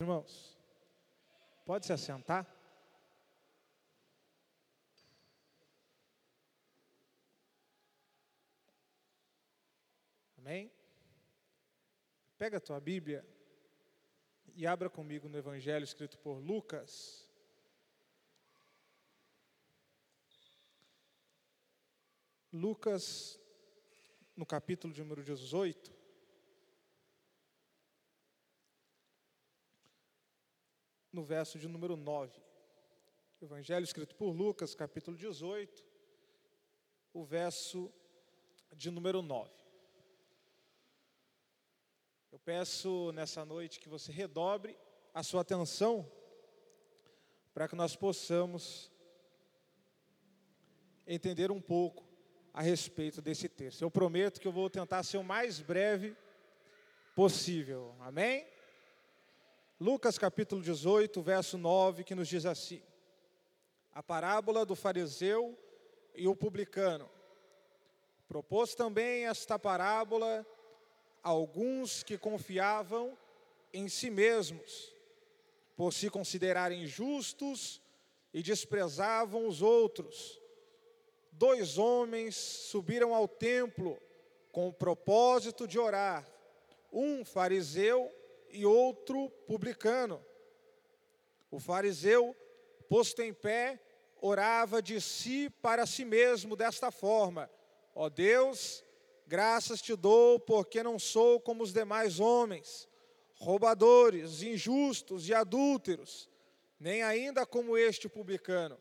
[0.00, 0.58] Irmãos,
[1.64, 2.44] pode se assentar?
[10.36, 10.70] Amém?
[12.36, 13.24] Pega a tua Bíblia
[14.54, 17.28] e abra comigo no Evangelho escrito por Lucas.
[22.52, 23.40] Lucas,
[24.36, 26.03] no capítulo de número 18.
[31.14, 32.42] No verso de número 9.
[33.40, 35.84] Evangelho escrito por Lucas, capítulo 18,
[37.12, 37.88] o verso
[38.72, 39.48] de número 9.
[42.32, 44.76] Eu peço nessa noite que você redobre
[45.14, 46.10] a sua atenção
[47.52, 48.90] para que nós possamos
[51.06, 52.04] entender um pouco
[52.52, 53.82] a respeito desse texto.
[53.82, 56.16] Eu prometo que eu vou tentar ser o mais breve
[57.14, 57.94] possível.
[58.00, 58.44] Amém?
[59.84, 62.80] Lucas capítulo 18, verso 9, que nos diz assim:
[63.92, 65.58] A parábola do fariseu
[66.14, 67.06] e o publicano.
[68.26, 70.46] Propôs também esta parábola
[71.22, 73.14] a alguns que confiavam
[73.74, 74.96] em si mesmos,
[75.76, 77.82] por se considerarem justos
[78.32, 80.40] e desprezavam os outros
[81.30, 84.00] dois homens subiram ao templo
[84.50, 86.26] com o propósito de orar,
[86.90, 88.10] um fariseu
[88.54, 90.24] e outro publicano.
[91.50, 92.34] O fariseu,
[92.88, 93.80] posto em pé,
[94.20, 97.50] orava de si para si mesmo desta forma:
[97.94, 98.82] Ó Deus,
[99.26, 102.88] graças te dou, porque não sou como os demais homens,
[103.34, 106.30] roubadores, injustos e adúlteros,
[106.80, 108.78] nem ainda como este publicano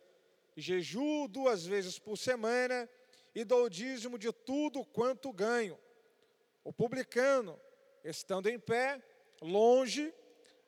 [0.56, 2.90] jejuo duas vezes por semana
[3.34, 5.78] e dou dízimo de tudo quanto ganho.
[6.64, 7.60] O publicano,
[8.04, 9.02] estando em pé,
[9.44, 10.14] longe,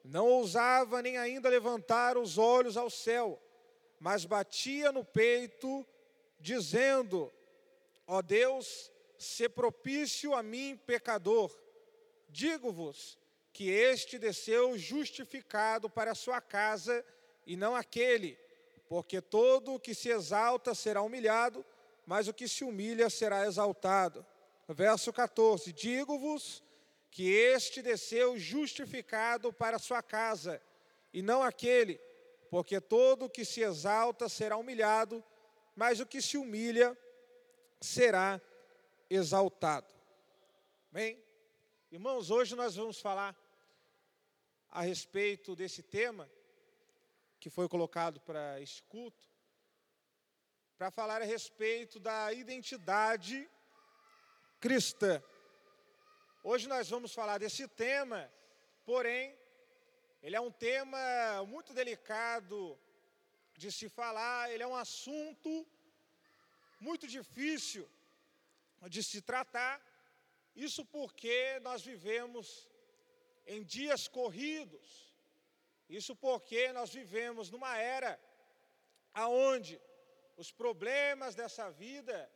[0.03, 3.41] não ousava nem ainda levantar os olhos ao céu,
[3.99, 5.85] mas batia no peito,
[6.39, 7.31] dizendo:
[8.05, 11.51] Ó Deus, se propício a mim, pecador.
[12.29, 13.17] Digo-vos
[13.51, 17.03] que este desceu justificado para a sua casa
[17.47, 18.37] e não aquele
[18.87, 21.65] porque todo o que se exalta será humilhado,
[22.05, 24.25] mas o que se humilha será exaltado.
[24.67, 26.63] Verso 14: Digo-vos
[27.15, 30.61] que este desceu justificado para sua casa,
[31.13, 31.97] e não aquele,
[32.49, 35.23] porque todo o que se exalta será humilhado,
[35.77, 36.93] mas o que se humilha
[37.79, 38.41] será
[39.09, 39.87] exaltado.
[40.91, 41.17] Bem,
[41.89, 43.33] irmãos, hoje nós vamos falar
[44.69, 46.29] a respeito desse tema
[47.39, 49.25] que foi colocado para este culto,
[50.77, 53.49] para falar a respeito da identidade
[54.59, 55.23] cristã.
[56.49, 58.31] Hoje nós vamos falar desse tema,
[58.89, 59.35] porém,
[60.21, 60.99] ele é um tema
[61.47, 62.77] muito delicado
[63.57, 65.65] de se falar, ele é um assunto
[66.79, 67.89] muito difícil
[68.87, 69.81] de se tratar,
[70.55, 72.69] isso porque nós vivemos
[73.47, 74.87] em dias corridos,
[75.89, 78.19] isso porque nós vivemos numa era
[79.15, 79.81] aonde
[80.37, 82.31] os problemas dessa vida,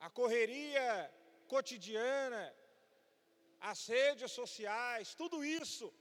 [0.00, 1.08] a correria
[1.46, 2.44] cotidiana,
[3.60, 5.92] as redes sociais, tudo isso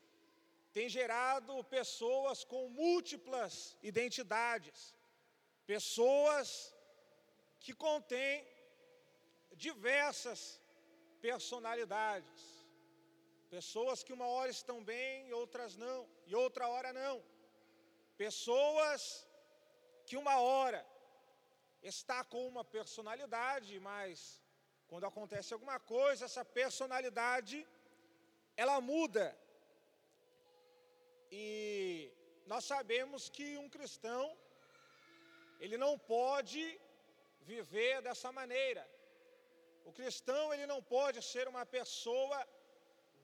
[0.73, 4.93] tem gerado pessoas com múltiplas identidades,
[5.65, 6.73] pessoas
[7.59, 8.45] que contêm
[9.55, 10.61] diversas
[11.21, 12.41] personalidades.
[13.49, 17.23] Pessoas que uma hora estão bem e outras não, e outra hora não.
[18.17, 19.25] Pessoas
[20.05, 20.85] que uma hora
[21.81, 24.41] está com uma personalidade, mas
[24.89, 27.57] quando acontece alguma coisa, essa personalidade
[28.63, 29.25] ela muda.
[31.31, 32.11] E
[32.51, 34.25] nós sabemos que um cristão
[35.59, 36.63] ele não pode
[37.51, 38.83] viver dessa maneira.
[39.89, 42.37] O cristão ele não pode ser uma pessoa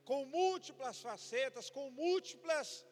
[0.08, 2.84] com múltiplas facetas, com múltiplas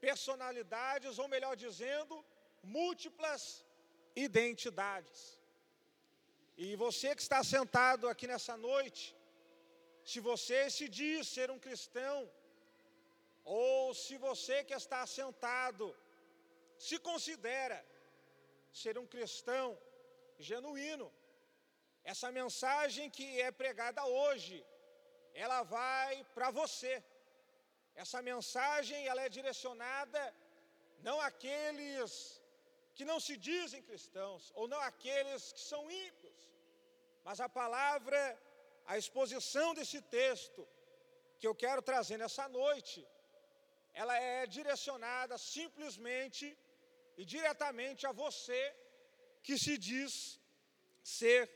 [0.00, 2.24] personalidades, ou melhor dizendo,
[2.62, 3.64] múltiplas
[4.14, 5.20] identidades.
[6.56, 9.16] E você que está sentado aqui nessa noite,
[10.04, 12.30] se você se diz ser um cristão,
[13.44, 15.96] ou se você que está sentado
[16.78, 17.78] se considera
[18.72, 19.78] ser um cristão
[20.38, 21.12] genuíno,
[22.04, 24.64] essa mensagem que é pregada hoje,
[25.34, 27.02] ela vai para você.
[27.94, 30.22] Essa mensagem ela é direcionada
[31.00, 32.40] não àqueles
[32.94, 36.21] que não se dizem cristãos, ou não àqueles que são ímpios,
[37.24, 38.20] mas a palavra,
[38.86, 40.66] a exposição desse texto
[41.38, 43.06] que eu quero trazer nessa noite,
[43.92, 46.56] ela é direcionada simplesmente
[47.16, 48.60] e diretamente a você
[49.42, 50.40] que se diz
[51.02, 51.50] ser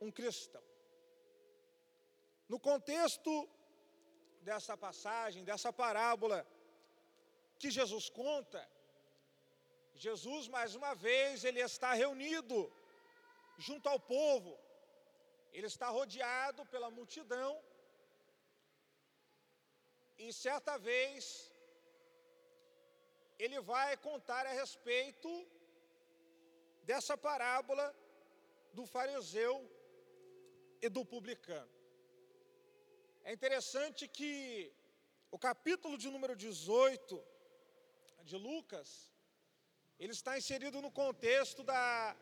[0.00, 0.62] um cristão.
[2.48, 3.32] No contexto
[4.42, 6.46] dessa passagem, dessa parábola
[7.58, 8.60] que Jesus conta,
[9.94, 12.70] Jesus mais uma vez ele está reunido
[13.58, 14.58] junto ao povo.
[15.56, 17.52] Ele está rodeado pela multidão.
[20.18, 21.24] E certa vez
[23.44, 25.30] ele vai contar a respeito
[26.90, 27.86] dessa parábola
[28.72, 29.54] do fariseu
[30.82, 31.72] e do publicano.
[33.22, 34.32] É interessante que
[35.30, 37.24] o capítulo de número 18
[38.22, 39.10] de Lucas,
[39.98, 42.16] ele está inserido no contexto da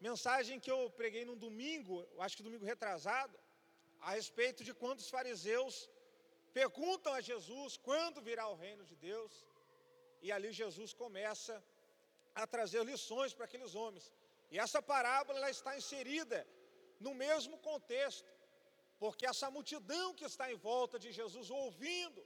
[0.00, 3.38] mensagem que eu preguei no domingo, acho que domingo retrasado,
[4.00, 5.88] a respeito de quando os fariseus
[6.52, 9.32] perguntam a Jesus quando virá o reino de Deus,
[10.22, 11.62] e ali Jesus começa
[12.34, 14.12] a trazer lições para aqueles homens.
[14.50, 16.46] E essa parábola ela está inserida
[17.00, 18.30] no mesmo contexto,
[18.98, 22.22] porque essa multidão que está em volta de Jesus ouvindo,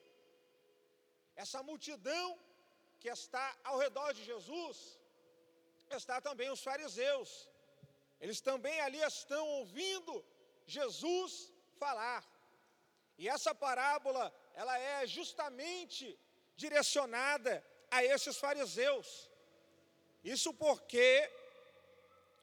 [1.34, 2.38] essa multidão
[3.00, 4.98] que está ao redor de Jesus,
[6.00, 7.48] está também os fariseus.
[8.20, 10.24] Eles também ali estão ouvindo
[10.66, 12.24] Jesus falar.
[13.16, 16.18] E essa parábola, ela é justamente
[16.56, 19.30] direcionada a esses fariseus.
[20.22, 21.30] Isso porque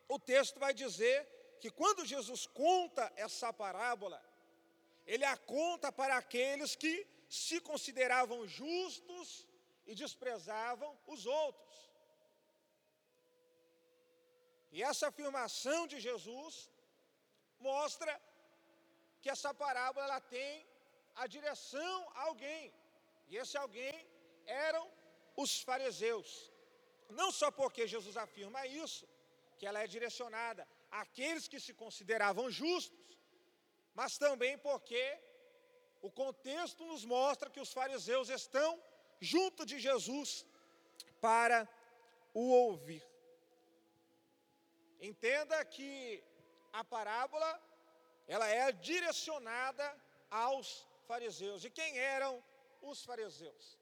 [0.08, 1.18] o texto vai dizer
[1.60, 4.24] que quando Jesus conta essa parábola,
[5.06, 9.48] ele a conta para aqueles que se consideravam justos
[9.86, 11.65] e desprezavam os outros.
[14.76, 16.54] E essa afirmação de Jesus
[17.68, 18.14] mostra
[19.22, 20.54] que essa parábola ela tem
[21.24, 22.64] a direção a alguém.
[23.30, 23.96] E esse alguém
[24.66, 24.84] eram
[25.44, 26.30] os fariseus.
[27.20, 29.08] Não só porque Jesus afirma isso,
[29.58, 30.68] que ela é direcionada
[31.04, 33.18] àqueles que se consideravam justos,
[34.00, 35.04] mas também porque
[36.08, 38.72] o contexto nos mostra que os fariseus estão
[39.34, 40.46] junto de Jesus
[41.28, 41.60] para
[42.34, 43.15] o ouvir.
[45.00, 46.24] Entenda que
[46.74, 47.62] a parábola
[48.28, 49.86] ela é direcionada
[50.30, 51.64] aos fariseus.
[51.64, 52.44] E quem eram
[52.82, 53.78] os fariseus?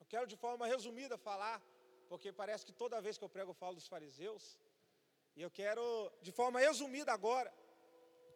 [0.00, 1.62] Eu quero de forma resumida falar,
[2.08, 4.58] porque parece que toda vez que eu prego eu falo dos fariseus.
[5.36, 5.84] E eu quero,
[6.22, 7.52] de forma resumida agora,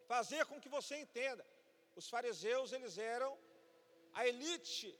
[0.06, 1.44] fazer com que você entenda.
[1.96, 3.36] Os fariseus, eles eram
[4.12, 4.98] a elite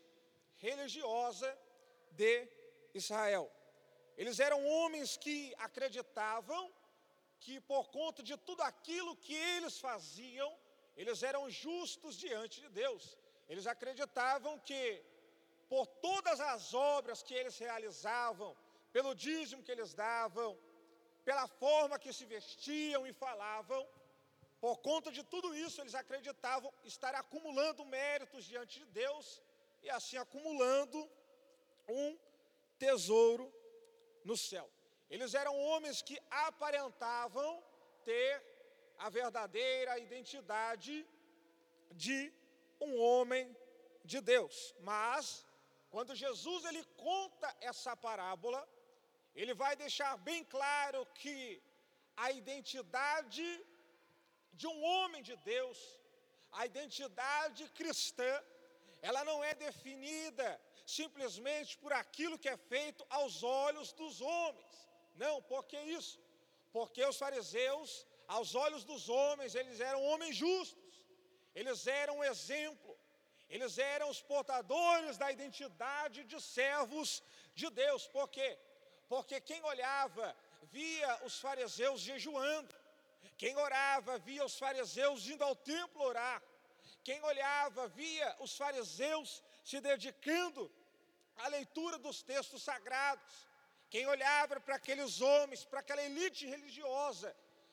[0.57, 1.49] religiosa
[2.13, 2.49] de
[2.95, 3.51] Israel.
[4.17, 6.73] Eles eram homens que acreditavam
[7.45, 10.51] que por conta de tudo aquilo que eles faziam,
[11.01, 13.05] eles eram justos diante de Deus.
[13.51, 14.83] Eles acreditavam que
[15.73, 18.51] por todas as obras que eles realizavam,
[18.97, 20.51] pelo dízimo que eles davam,
[21.29, 23.83] pela forma que se vestiam e falavam,
[24.65, 29.43] por conta de tudo isso, eles acreditavam estar acumulando méritos diante de Deus
[29.83, 30.99] e assim acumulando
[31.89, 32.17] um
[32.79, 33.47] tesouro
[34.25, 34.69] no céu.
[35.15, 36.17] Eles eram homens que
[36.49, 37.51] aparentavam
[38.09, 38.31] ter
[39.05, 40.95] a verdadeira identidade
[42.05, 42.19] de
[42.87, 43.45] um homem
[44.11, 44.57] de Deus.
[44.91, 45.25] Mas
[45.91, 48.61] quando Jesus ele conta essa parábola,
[49.41, 51.37] ele vai deixar bem claro que
[52.25, 53.47] a identidade
[54.61, 55.79] de um homem de Deus,
[56.53, 58.33] a identidade cristã,
[59.09, 60.49] ela não é definida
[60.87, 64.92] simplesmente por aquilo que é feito aos olhos dos homens.
[65.15, 66.19] Não, por que isso?
[66.73, 71.05] Porque os fariseus, aos olhos dos homens, eles eram homens justos,
[71.55, 72.99] eles eram exemplo,
[73.49, 77.23] eles eram os portadores da identidade de servos
[77.55, 78.07] de Deus.
[78.07, 78.59] Por quê?
[79.09, 82.75] Porque quem olhava via os fariseus jejuando,
[83.37, 86.43] quem orava via os fariseus indo ao templo orar,
[87.05, 90.71] quem olhava via os fariseus se dedicando
[91.37, 93.47] à leitura dos textos sagrados,
[93.93, 97.29] quem olhava para aqueles homens, para aquela elite religiosa,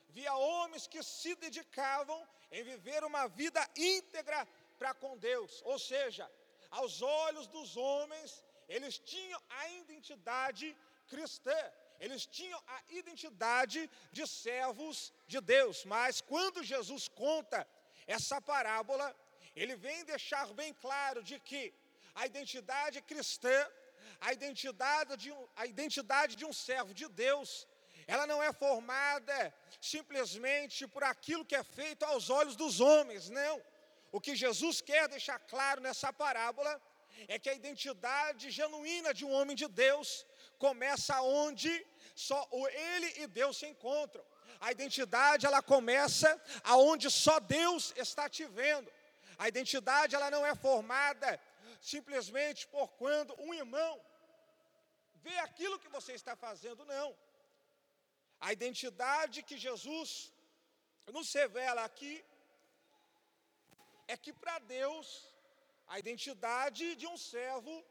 [0.09, 2.19] via homens que se dedicavam
[2.51, 4.39] em viver uma vida íntegra
[4.77, 6.29] para com Deus, ou seja,
[6.79, 10.67] aos olhos dos homens, eles tinham a identidade
[11.07, 11.59] cristã,
[12.01, 17.65] eles tinham a identidade de servos de Deus, mas quando Jesus conta
[18.05, 19.07] essa parábola,
[19.55, 21.73] ele vem deixar bem claro de que
[22.13, 23.57] a identidade cristã,
[24.19, 27.67] a identidade de um, a identidade de um servo de Deus,
[28.07, 33.61] ela não é formada simplesmente por aquilo que é feito aos olhos dos homens, não.
[34.11, 36.81] O que Jesus quer deixar claro nessa parábola
[37.27, 40.25] é que a identidade genuína de um homem de Deus
[40.57, 41.71] começa onde
[42.15, 44.23] só ele e Deus se encontram.
[44.59, 46.29] A identidade ela começa
[46.63, 48.91] aonde só Deus está te vendo.
[49.37, 51.39] A identidade ela não é formada
[51.79, 54.01] simplesmente por quando um irmão
[55.15, 57.15] vê aquilo que você está fazendo, não.
[58.39, 60.31] A identidade que Jesus
[61.07, 62.23] nos revela aqui
[64.07, 65.33] é que para Deus
[65.87, 67.83] a identidade de um servo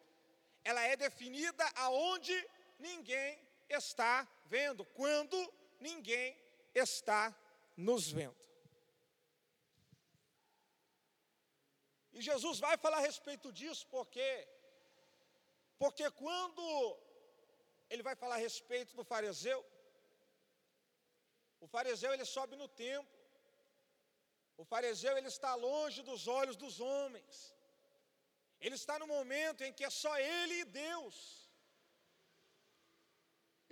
[0.64, 2.35] ela é definida aonde
[2.78, 5.37] ninguém está vendo, quando
[5.80, 6.37] ninguém
[6.75, 7.35] está
[7.76, 8.48] nos vendo.
[12.18, 14.28] E Jesus vai falar a respeito disso porque
[15.82, 16.64] porque quando
[17.90, 19.60] ele vai falar a respeito do fariseu,
[21.64, 23.16] o fariseu ele sobe no templo.
[24.62, 27.37] O fariseu ele está longe dos olhos dos homens.
[28.64, 31.16] Ele está no momento em que é só ele e Deus.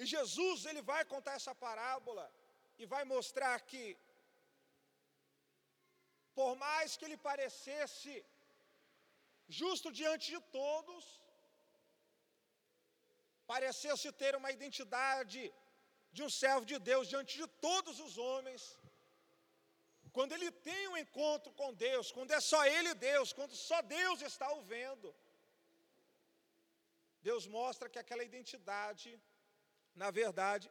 [0.01, 2.25] E Jesus ele vai contar essa parábola
[2.81, 3.85] e vai mostrar que
[6.39, 8.15] por mais que ele parecesse
[9.49, 11.05] justo diante de todos,
[13.47, 15.53] parecesse ter uma identidade
[16.13, 18.63] de um servo de Deus diante de todos os homens,
[20.17, 24.23] quando ele tem um encontro com Deus, quando é só ele Deus, quando só Deus
[24.23, 25.15] está o vendo,
[27.29, 29.11] Deus mostra que aquela identidade,
[29.95, 30.71] na verdade,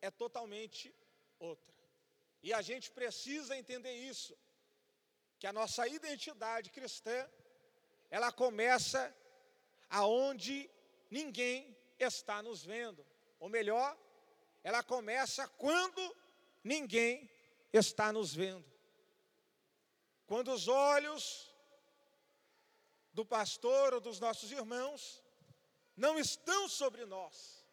[0.00, 0.84] é totalmente
[1.38, 1.74] outra.
[2.42, 4.36] E a gente precisa entender isso,
[5.38, 7.18] que a nossa identidade cristã,
[8.10, 9.14] ela começa
[9.90, 10.70] aonde
[11.10, 13.04] ninguém está nos vendo.
[13.38, 13.96] Ou melhor,
[14.62, 16.16] ela começa quando
[16.62, 17.30] ninguém
[17.72, 18.64] está nos vendo.
[20.26, 21.54] Quando os olhos
[23.12, 25.22] do pastor ou dos nossos irmãos
[25.96, 27.64] não estão sobre nós,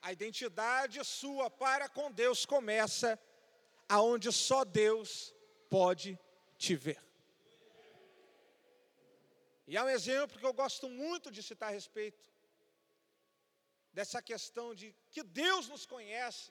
[0.00, 3.18] a identidade sua para com Deus começa
[3.88, 5.34] aonde só Deus
[5.70, 6.18] pode
[6.58, 7.11] te ver.
[9.72, 12.24] E há um exemplo que eu gosto muito de citar a respeito
[13.96, 16.50] dessa questão de que Deus nos conhece,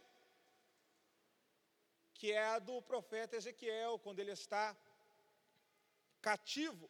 [2.15, 4.65] que é a do profeta Ezequiel, quando ele está
[6.29, 6.89] cativo.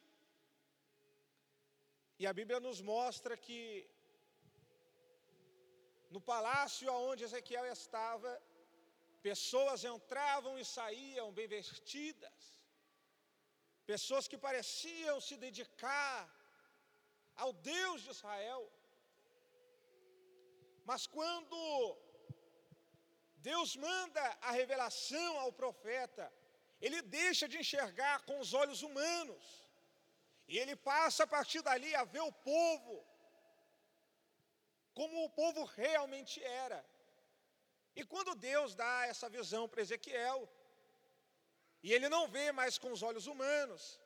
[2.18, 3.62] E a Bíblia nos mostra que
[6.16, 8.32] no palácio onde Ezequiel estava,
[9.22, 12.61] pessoas entravam e saíam bem vestidas,
[13.86, 16.18] pessoas que pareciam se dedicar
[17.36, 18.64] ao Deus de Israel.
[20.90, 21.58] Mas quando
[23.50, 26.32] Deus manda a revelação ao profeta,
[26.80, 29.44] ele deixa de enxergar com os olhos humanos,
[30.48, 32.96] e ele passa a partir dali a ver o povo
[34.94, 36.80] como o povo realmente era.
[37.96, 40.38] E quando Deus dá essa visão para Ezequiel,
[41.84, 44.00] e ele não vê mais com os olhos humanos,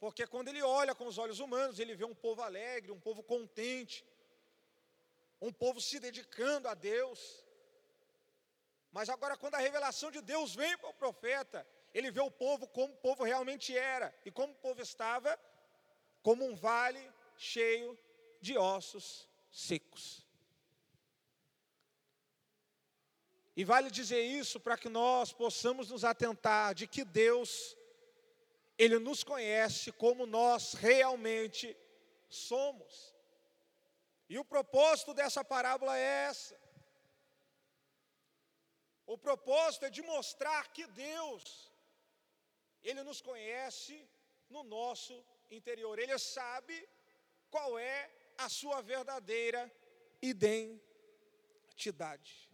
[0.00, 3.22] porque quando ele olha com os olhos humanos, ele vê um povo alegre, um povo
[3.22, 4.04] contente,
[5.40, 7.44] um povo se dedicando a Deus.
[8.92, 12.66] Mas agora, quando a revelação de Deus vem para o profeta, ele vê o povo
[12.68, 15.38] como o povo realmente era, e como o povo estava,
[16.22, 17.98] como um vale cheio
[18.40, 20.27] de ossos secos.
[23.58, 27.76] E vale dizer isso para que nós possamos nos atentar de que Deus,
[28.82, 31.76] Ele nos conhece como nós realmente
[32.28, 33.12] somos.
[34.28, 36.56] E o propósito dessa parábola é essa.
[39.04, 41.72] O propósito é de mostrar que Deus,
[42.80, 44.08] Ele nos conhece
[44.48, 45.98] no nosso interior.
[45.98, 46.88] Ele sabe
[47.50, 49.68] qual é a sua verdadeira
[50.22, 52.47] identidade.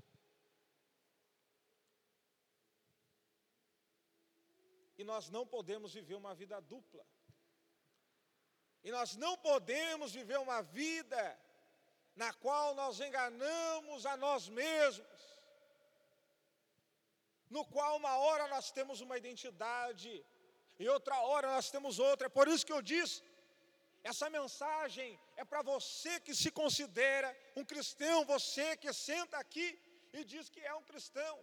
[5.05, 7.05] Nós não podemos viver uma vida dupla.
[8.83, 11.23] E nós não podemos viver uma vida
[12.23, 15.23] na qual nós enganamos a nós mesmos.
[17.49, 20.25] No qual uma hora nós temos uma identidade
[20.79, 22.27] e outra hora nós temos outra.
[22.27, 23.23] É por isso que eu disse,
[24.03, 29.69] essa mensagem é para você que se considera um cristão, você que senta aqui
[30.13, 31.35] e diz que é um cristão.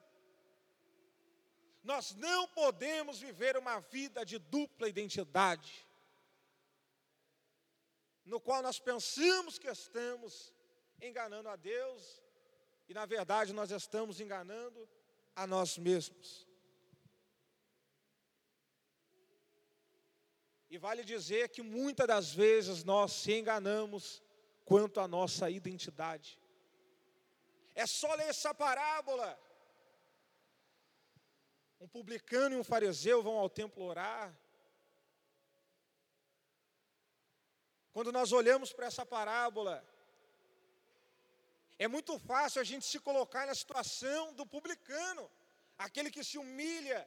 [1.83, 5.87] Nós não podemos viver uma vida de dupla identidade,
[8.23, 10.53] no qual nós pensamos que estamos
[11.01, 12.21] enganando a Deus
[12.87, 14.87] e, na verdade, nós estamos enganando
[15.35, 16.47] a nós mesmos.
[20.69, 24.21] E vale dizer que muitas das vezes nós se enganamos
[24.63, 26.39] quanto à nossa identidade.
[27.75, 29.37] É só ler essa parábola.
[31.83, 34.27] Um publicano e um fariseu vão ao templo orar.
[37.91, 39.75] Quando nós olhamos para essa parábola,
[41.79, 45.23] é muito fácil a gente se colocar na situação do publicano,
[45.85, 46.99] aquele que se humilha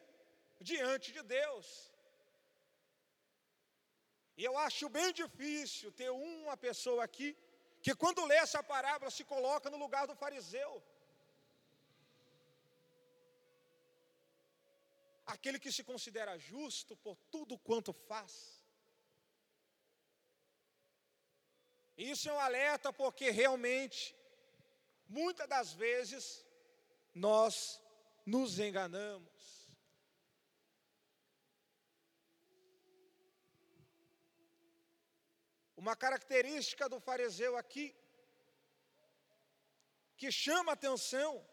[0.60, 1.66] diante de Deus.
[4.36, 7.28] E eu acho bem difícil ter uma pessoa aqui
[7.80, 10.72] que, quando lê essa parábola, se coloca no lugar do fariseu.
[15.26, 18.62] Aquele que se considera justo por tudo quanto faz.
[21.96, 24.14] Isso é um alerta porque realmente,
[25.08, 26.44] muitas das vezes,
[27.14, 27.80] nós
[28.26, 29.32] nos enganamos.
[35.76, 37.94] Uma característica do fariseu aqui,
[40.16, 41.46] que chama atenção,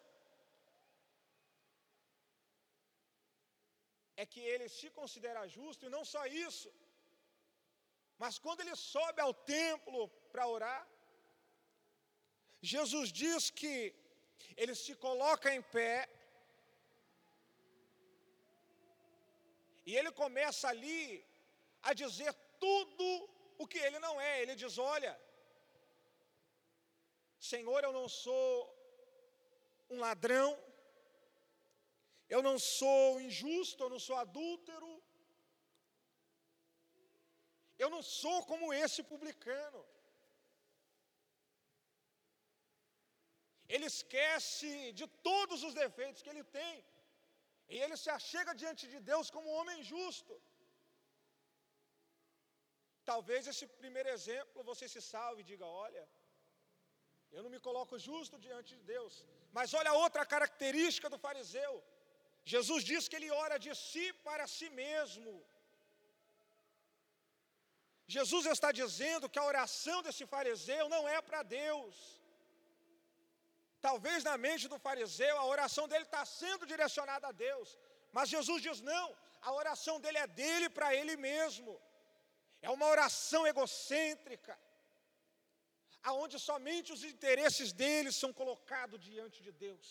[4.21, 6.69] é que ele se considera justo, e não só isso,
[8.21, 10.01] mas quando ele sobe ao templo
[10.31, 10.81] para orar,
[12.71, 13.75] Jesus diz que
[14.61, 15.95] ele se coloca em pé
[19.87, 21.01] e ele começa ali
[21.89, 22.31] a dizer
[22.65, 23.07] tudo
[23.57, 24.33] o que ele não é.
[24.41, 25.13] Ele diz: Olha,
[27.51, 28.49] Senhor, eu não sou
[29.89, 30.49] um ladrão,
[32.33, 34.91] eu não sou injusto, eu não sou adúltero,
[37.83, 39.81] eu não sou como esse publicano.
[43.73, 44.69] Ele esquece
[44.99, 46.73] de todos os defeitos que ele tem.
[47.73, 50.33] E ele se achega diante de Deus como um homem justo.
[53.11, 56.03] Talvez esse primeiro exemplo você se salve e diga: Olha,
[57.35, 59.15] eu não me coloco justo diante de Deus.
[59.57, 61.73] Mas olha outra característica do fariseu.
[62.43, 65.33] Jesus diz que ele ora de si para si mesmo.
[68.15, 71.95] Jesus está dizendo que a oração desse fariseu não é para Deus.
[73.87, 77.69] Talvez na mente do fariseu a oração dele está sendo direcionada a Deus,
[78.11, 79.07] mas Jesus diz: não,
[79.41, 81.71] a oração dele é dele para ele mesmo.
[82.61, 84.55] É uma oração egocêntrica,
[86.03, 89.87] aonde somente os interesses dele são colocados diante de Deus.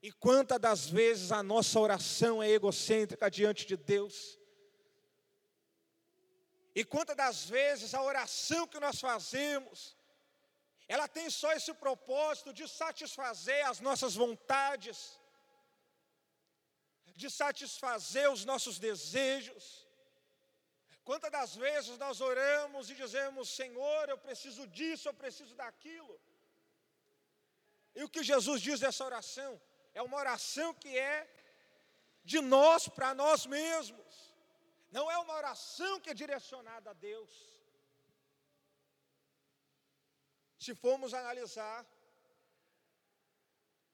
[0.00, 4.38] E quantas das vezes a nossa oração é egocêntrica diante de Deus?
[6.74, 9.96] E quantas das vezes a oração que nós fazemos,
[10.86, 15.18] ela tem só esse propósito de satisfazer as nossas vontades,
[17.22, 19.64] de satisfazer os nossos desejos.
[21.04, 26.14] Quantas das vezes nós oramos e dizemos, Senhor, eu preciso disso, eu preciso daquilo.
[27.96, 29.60] E o que Jesus diz dessa oração?
[29.94, 31.28] É uma oração que é
[32.24, 34.34] de nós para nós mesmos.
[34.90, 37.30] Não é uma oração que é direcionada a Deus.
[40.58, 41.86] Se formos analisar,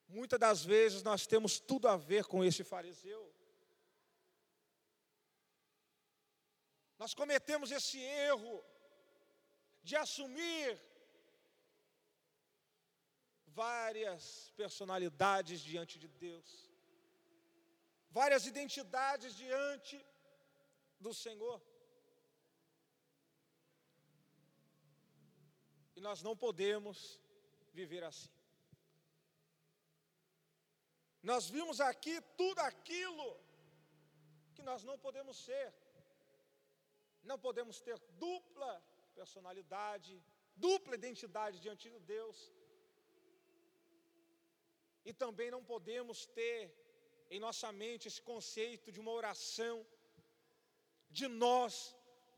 [0.09, 3.33] muitas das vezes nós temos tudo a ver com esse fariseu.
[6.98, 8.64] Nós cometemos esse erro
[9.83, 10.80] de assumir
[13.62, 14.23] várias
[14.61, 16.49] personalidades diante de Deus,
[18.19, 19.97] várias identidades diante
[21.05, 21.59] do Senhor.
[25.97, 27.21] E nós não podemos
[27.81, 28.33] viver assim.
[31.31, 33.29] Nós vimos aqui tudo aquilo
[34.55, 35.69] que nós não podemos ser.
[37.31, 38.73] Não podemos ter dupla
[39.19, 40.12] personalidade,
[40.67, 42.38] dupla identidade diante de Deus.
[45.09, 46.59] E também não podemos ter
[47.35, 49.77] em nossa mente esse conceito de uma oração
[51.19, 51.75] de nós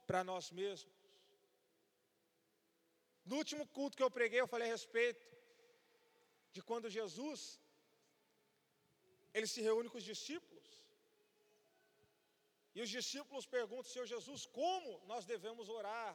[0.08, 0.96] para nós mesmos.
[3.30, 5.24] No último culto que eu preguei, eu falei a respeito
[6.54, 7.40] de quando Jesus
[9.36, 10.68] ele se reúne com os discípulos.
[12.76, 16.12] E os discípulos perguntam, Senhor Jesus, como nós devemos orar?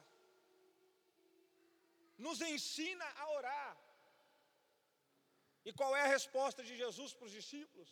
[2.26, 3.72] Nos ensina a orar.
[5.64, 7.90] E qual é a resposta de Jesus para os discípulos?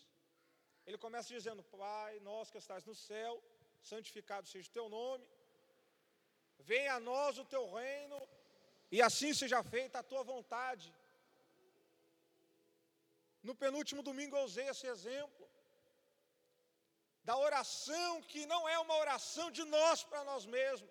[0.86, 3.32] Ele começa dizendo: Pai, nós que estás no céu,
[3.90, 5.26] santificado seja o teu nome,
[6.58, 8.18] venha a nós o teu reino,
[8.90, 10.88] e assim seja feita a tua vontade.
[13.48, 15.48] No penúltimo domingo eu usei esse exemplo
[17.28, 20.90] da oração que não é uma oração de nós para nós mesmos,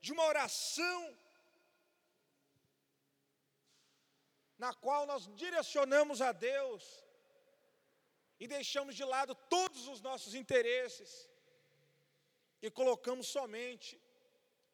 [0.00, 1.16] de uma oração
[4.58, 6.82] na qual nós direcionamos a Deus
[8.40, 11.10] e deixamos de lado todos os nossos interesses
[12.62, 14.00] e colocamos somente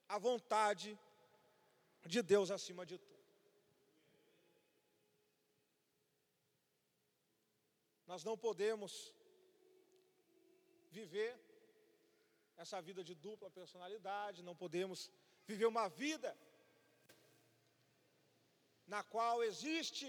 [0.09, 0.99] a vontade
[2.07, 3.13] de Deus acima de tudo.
[8.07, 8.93] Nós não podemos
[10.91, 11.33] viver
[12.57, 15.11] essa vida de dupla personalidade, não podemos
[15.47, 16.37] viver uma vida
[18.93, 20.09] na qual existe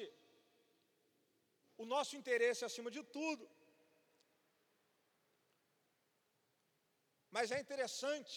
[1.81, 3.45] o nosso interesse acima de tudo.
[7.35, 8.35] Mas é interessante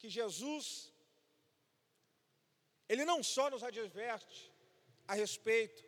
[0.00, 0.66] que Jesus,
[2.92, 4.40] Ele não só nos adverte
[5.12, 5.82] a respeito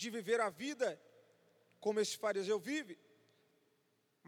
[0.00, 0.88] de viver a vida
[1.84, 2.96] como esse fariseu vive,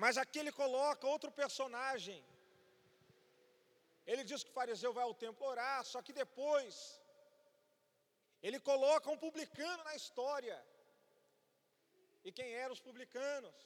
[0.02, 2.20] mas aqui ele coloca outro personagem.
[4.10, 6.74] Ele diz que o fariseu vai ao templo orar, só que depois
[8.46, 10.56] ele coloca um publicano na história.
[12.26, 13.56] E quem eram os publicanos?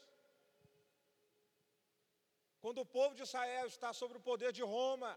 [2.62, 5.10] Quando o povo de Israel está sob o poder de Roma,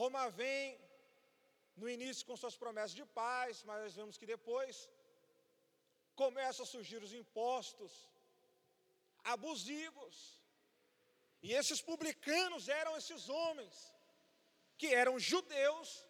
[0.00, 0.62] Roma vem
[1.80, 4.74] no início com suas promessas de paz, mas nós vemos que depois
[6.22, 7.92] começam a surgir os impostos
[9.34, 10.16] abusivos.
[11.42, 13.92] E esses publicanos eram esses homens
[14.76, 16.06] que eram judeus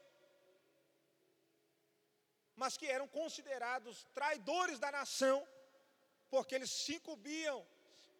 [2.57, 5.47] mas que eram considerados traidores da nação,
[6.31, 7.59] porque eles se incumbiam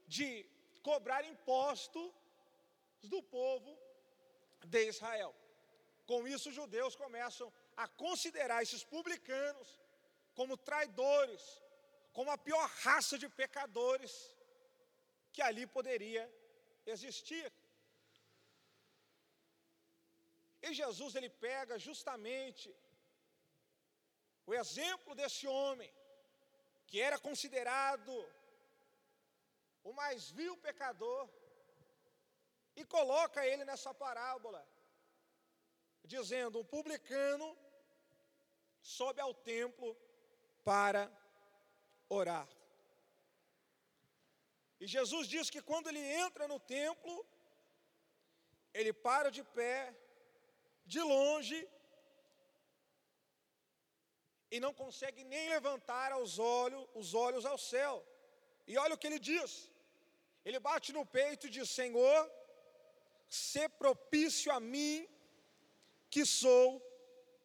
[0.07, 0.29] de
[0.83, 2.13] cobrar impostos
[3.03, 3.77] do povo
[4.65, 5.35] de Israel.
[6.05, 9.81] Com isso, os judeus começam a considerar esses publicanos
[10.35, 11.43] como traidores,
[12.13, 14.13] como a pior raça de pecadores
[15.33, 16.31] que ali poderia
[16.95, 17.53] existir.
[20.63, 22.75] E Jesus ele pega justamente
[24.47, 25.93] o exemplo desse homem,
[26.87, 28.13] que era considerado
[29.83, 31.29] o mais vil pecador,
[32.75, 34.67] e coloca ele nessa parábola,
[36.05, 37.57] dizendo: um publicano
[38.81, 39.97] sobe ao templo
[40.65, 41.11] para
[42.09, 42.49] orar.
[44.81, 47.15] E Jesus diz que quando ele entra no templo,
[48.75, 49.79] ele para de pé,
[50.85, 51.59] de longe,
[54.51, 57.95] e não consegue nem levantar os olhos, os olhos ao céu.
[58.67, 59.71] E olha o que ele diz.
[60.45, 62.31] Ele bate no peito e diz: Senhor,
[63.29, 65.09] se propício a mim,
[66.11, 66.67] que sou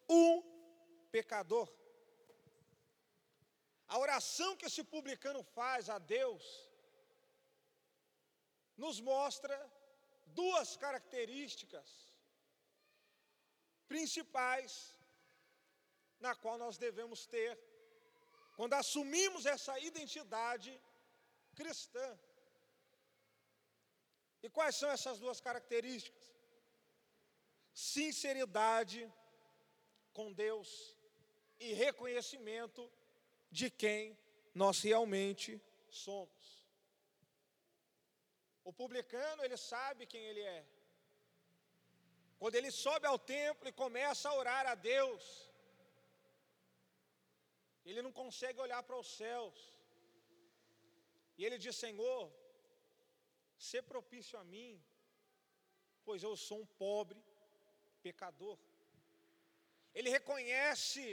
[0.07, 0.43] um
[1.11, 1.67] pecador.
[3.87, 6.70] A oração que esse publicano faz a Deus
[8.83, 9.55] nos mostra
[10.39, 11.89] duas características
[13.87, 14.71] principais
[16.25, 17.51] na qual nós devemos ter
[18.55, 20.71] quando assumimos essa identidade
[21.59, 22.07] cristã.
[24.43, 26.25] E quais são essas duas características?
[27.73, 29.01] Sinceridade
[30.13, 30.97] com Deus
[31.59, 32.91] e reconhecimento
[33.51, 34.17] de quem
[34.53, 36.60] nós realmente somos.
[38.71, 40.61] O publicano, ele sabe quem ele é.
[42.41, 45.23] Quando ele sobe ao templo e começa a orar a Deus,
[47.87, 49.57] ele não consegue olhar para os céus.
[51.37, 52.23] E ele diz: Senhor,
[53.67, 54.71] se propício a mim,
[56.05, 57.21] pois eu sou um pobre
[58.07, 58.57] pecador.
[59.97, 61.05] Ele reconhece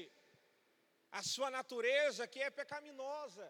[1.19, 3.47] a sua natureza que é pecaminosa.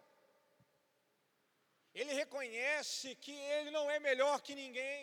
[2.00, 5.02] Ele reconhece que ele não é melhor que ninguém.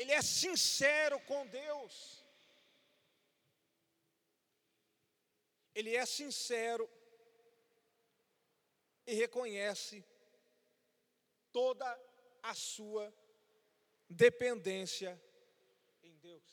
[0.00, 1.94] Ele é sincero com Deus.
[5.78, 6.84] ele é sincero
[9.06, 9.96] e reconhece
[11.52, 11.86] toda
[12.42, 13.04] a sua
[14.08, 15.10] dependência
[16.02, 16.50] em Deus.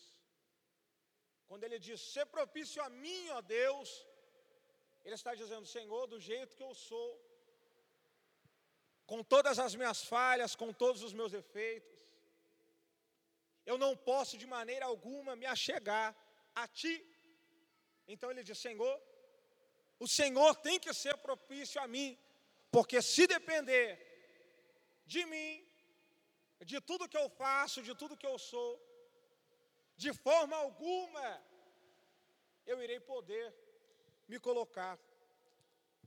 [1.47, 4.05] Quando ele diz, ser propício a mim, ó Deus,
[5.05, 7.07] ele está dizendo, Senhor, do jeito que eu sou,
[9.06, 12.00] com todas as minhas falhas, com todos os meus defeitos,
[13.66, 16.16] eu não posso de maneira alguma me achegar
[16.56, 16.96] a Ti.
[18.08, 19.02] Então ele diz, Senhor,
[20.00, 22.18] o Senhor tem que ser propício a mim,
[22.72, 23.88] porque se depender
[25.06, 25.66] de mim,
[26.72, 28.72] de tudo que eu faço, de tudo que eu sou,
[29.96, 31.28] de forma alguma
[32.66, 33.54] eu irei poder
[34.28, 34.98] me colocar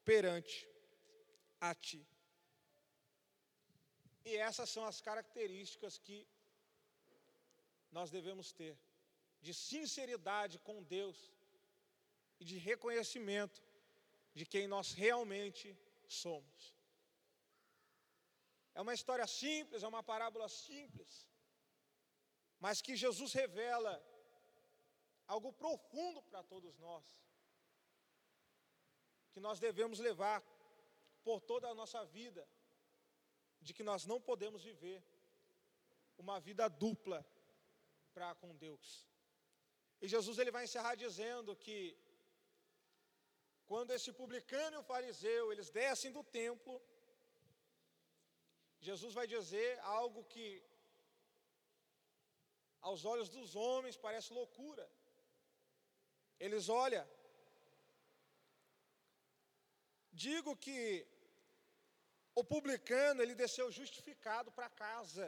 [0.05, 0.69] perante
[1.61, 2.07] a ti.
[4.29, 6.19] E essas são as características que
[7.97, 8.75] nós devemos ter
[9.47, 11.19] de sinceridade com Deus
[12.41, 13.59] e de reconhecimento
[14.39, 15.67] de quem nós realmente
[16.23, 16.75] somos.
[18.75, 21.13] É uma história simples, é uma parábola simples,
[22.65, 23.95] mas que Jesus revela
[25.35, 27.05] algo profundo para todos nós,
[29.33, 30.39] que nós devemos levar
[31.23, 32.43] por toda a nossa vida,
[33.61, 34.99] de que nós não podemos viver
[36.19, 37.19] uma vida dupla
[38.15, 39.07] para com Deus.
[40.01, 41.79] E Jesus ele vai encerrar dizendo que
[43.71, 46.75] quando esse publicano e o fariseu eles descem do templo,
[48.89, 50.47] Jesus vai dizer algo que
[52.89, 54.87] aos olhos dos homens parece loucura.
[56.39, 57.07] Eles olham.
[60.25, 60.81] Digo que
[62.41, 65.27] o publicano, ele desceu justificado para casa.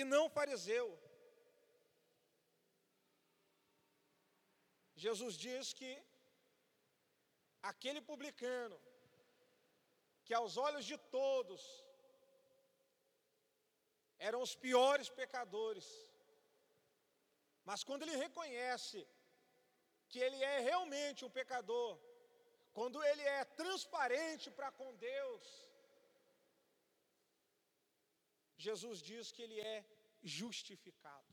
[0.00, 0.86] E não fariseu.
[5.04, 5.90] Jesus diz que
[7.70, 8.78] aquele publicano,
[10.24, 11.62] que aos olhos de todos
[14.28, 15.86] eram os piores pecadores,
[17.68, 18.98] mas quando ele reconhece
[20.08, 21.90] que ele é realmente um pecador,
[22.78, 25.44] quando ele é transparente para com Deus,
[28.66, 29.78] Jesus diz que ele é
[30.22, 31.32] justificado.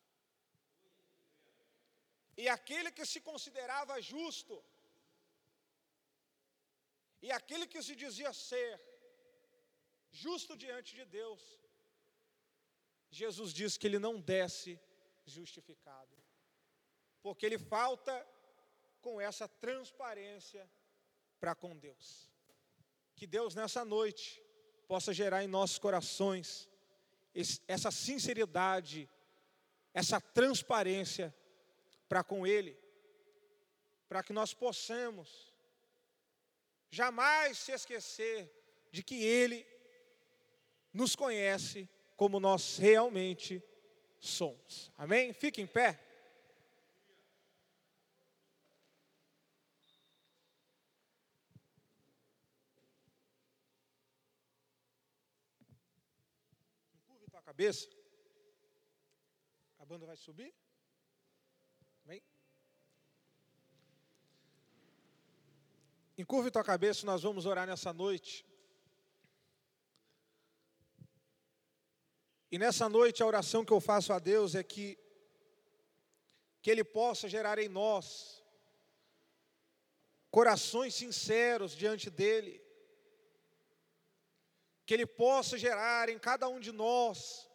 [2.43, 4.55] E aquele que se considerava justo,
[7.25, 8.71] e aquele que se dizia ser
[10.23, 11.43] justo diante de Deus,
[13.21, 14.73] Jesus diz que ele não desce
[15.37, 16.17] justificado,
[17.21, 18.15] porque ele falta
[19.05, 20.63] com essa transparência
[21.45, 22.27] para com Deus.
[23.15, 24.43] Que Deus nessa noite
[24.87, 26.67] possa gerar em nossos corações
[27.67, 29.07] essa sinceridade,
[29.93, 31.31] essa transparência
[32.09, 32.75] para com Ele,
[34.09, 35.53] para que nós possamos
[36.89, 38.51] jamais se esquecer
[38.91, 39.67] de que Ele
[40.91, 43.63] nos conhece como nós realmente
[44.19, 44.91] somos.
[44.97, 45.31] Amém?
[45.31, 46.03] Fique em pé.
[57.55, 57.87] Cabeça.
[59.79, 60.53] A banda vai subir?
[62.03, 62.21] Vem.
[66.17, 68.45] Encurve tua cabeça, nós vamos orar nessa noite.
[72.51, 74.99] E nessa noite a oração que eu faço a Deus é que
[76.61, 78.43] que ele possa gerar em nós
[80.31, 82.64] corações sinceros diante dele
[84.85, 87.49] que Ele possa gerar em cada um de nós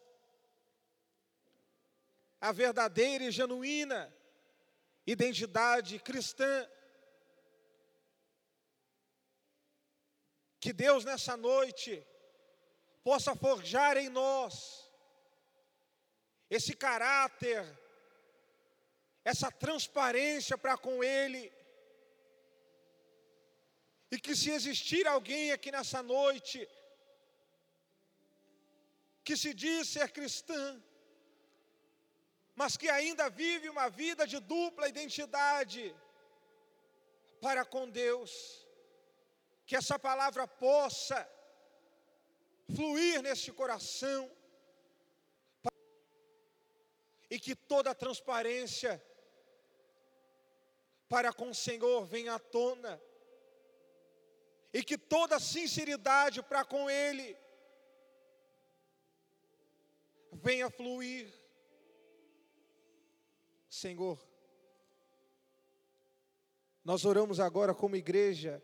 [2.40, 4.12] a verdadeira e genuína
[5.06, 6.68] identidade cristã.
[10.58, 12.06] Que Deus nessa noite
[13.02, 14.90] possa forjar em nós
[16.50, 17.64] esse caráter,
[19.24, 21.52] essa transparência para com Ele.
[24.10, 26.68] E que se existir alguém aqui nessa noite
[29.24, 30.82] que se diz ser cristã,
[32.54, 35.94] mas que ainda vive uma vida de dupla identidade
[37.40, 38.30] para com Deus,
[39.66, 41.18] que essa palavra possa
[42.74, 44.30] fluir neste coração,
[47.30, 48.92] e que toda a transparência
[51.08, 53.00] para com o Senhor venha à tona,
[54.72, 57.36] e que toda a sinceridade para com Ele
[60.42, 61.28] venha fluir.
[63.68, 64.18] Senhor,
[66.84, 68.62] nós oramos agora como igreja,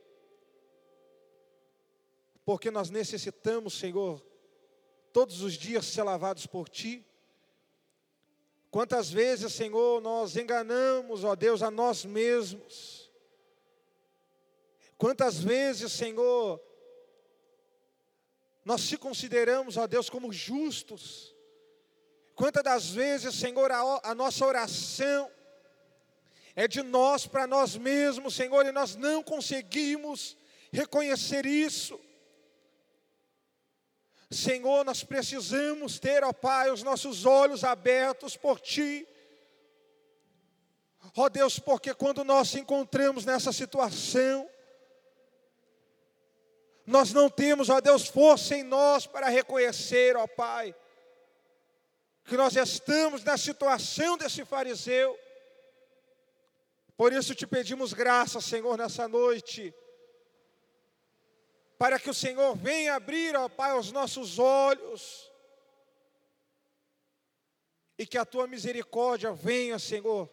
[2.45, 4.25] porque nós necessitamos, Senhor,
[5.13, 7.05] todos os dias ser lavados por Ti.
[8.71, 13.11] Quantas vezes, Senhor, nós enganamos, ó Deus, a nós mesmos.
[14.99, 16.61] Quantas vezes, Senhor,
[18.65, 21.36] nós se consideramos, ó Deus, como justos.
[22.37, 25.29] Quantas das vezes, Senhor, a, a nossa oração
[26.55, 30.37] é de nós para nós mesmos, Senhor, e nós não conseguimos
[30.71, 31.99] reconhecer isso.
[34.31, 39.09] Senhor, nós precisamos ter, ó Pai, os nossos olhos abertos por Ti.
[41.17, 44.49] Ó Deus, porque quando nós nos encontramos nessa situação,
[46.87, 50.73] Nós não temos, ó Deus, força em nós para reconhecer, ó Pai,
[52.27, 55.19] que nós estamos na situação desse fariseu.
[56.97, 59.73] Por isso te pedimos graça, Senhor, nessa noite,
[61.79, 65.31] para que o Senhor venha abrir, ó Pai, os nossos olhos,
[67.99, 70.29] e que a tua misericórdia venha, Senhor,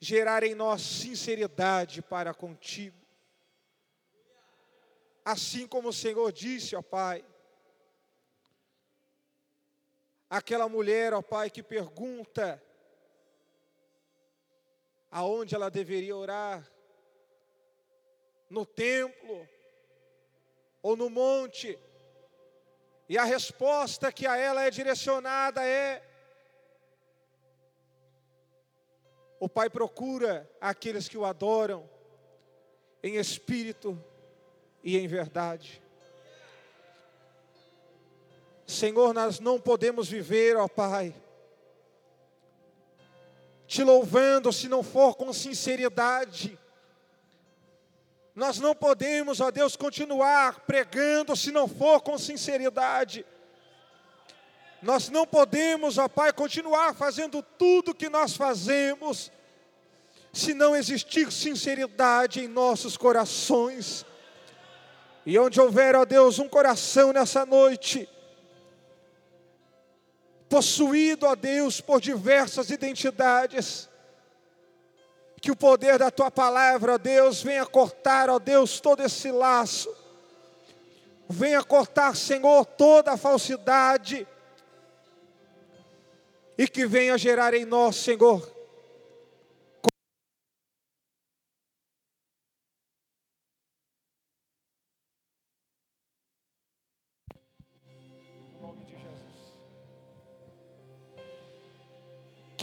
[0.00, 2.96] gerar em nós sinceridade para contigo.
[5.24, 7.24] Assim como o Senhor disse, ó Pai,
[10.36, 12.60] aquela mulher, ó Pai, que pergunta
[15.08, 16.68] aonde ela deveria orar,
[18.50, 19.48] no templo
[20.82, 21.78] ou no monte,
[23.08, 26.02] e a resposta que a ela é direcionada é:
[29.38, 31.88] o Pai procura aqueles que o adoram
[33.04, 34.02] em espírito
[34.82, 35.83] e em verdade.
[38.66, 41.14] Senhor, nós não podemos viver, ó Pai,
[43.66, 46.58] te louvando se não for com sinceridade.
[48.34, 53.24] Nós não podemos, ó Deus, continuar pregando se não for com sinceridade.
[54.82, 59.30] Nós não podemos, ó Pai, continuar fazendo tudo que nós fazemos
[60.32, 64.04] se não existir sinceridade em nossos corações.
[65.24, 68.08] E onde houver, ó Deus, um coração nessa noite,
[70.48, 73.88] possuído, ó Deus, por diversas identidades,
[75.40, 79.94] que o poder da tua palavra, ó Deus, venha cortar, ó Deus, todo esse laço,
[81.28, 84.26] venha cortar, Senhor, toda a falsidade,
[86.56, 88.53] e que venha gerar em nós, Senhor,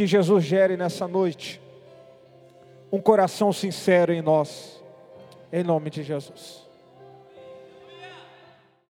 [0.01, 1.61] que Jesus gere nessa noite
[2.91, 4.83] um coração sincero em nós,
[5.53, 6.67] em nome de Jesus.